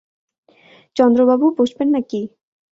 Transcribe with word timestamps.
চন্দ্রবাবু, 0.95 1.45
বসবেন 1.57 1.87
না 1.93 2.01
কি? 2.09 2.21